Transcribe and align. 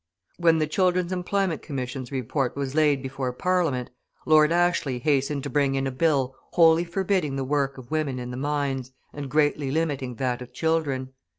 When 0.37 0.57
the 0.57 0.65
Children's 0.65 1.11
Employment 1.11 1.61
Commission's 1.61 2.11
Report 2.11 2.55
was 2.55 2.73
laid 2.73 3.03
before 3.03 3.31
Parliament, 3.33 3.91
Lord 4.25 4.51
Ashley 4.51 4.97
hastened 4.97 5.43
to 5.43 5.49
bring 5.51 5.75
in 5.75 5.85
a 5.85 5.91
bill 5.91 6.35
wholly 6.53 6.85
forbidding 6.85 7.35
the 7.35 7.43
work 7.43 7.77
of 7.77 7.91
women 7.91 8.17
in 8.17 8.31
the 8.31 8.35
mines, 8.35 8.93
and 9.13 9.29
greatly 9.29 9.69
limiting 9.69 10.15
that 10.15 10.41
of 10.41 10.53
children. 10.53 11.13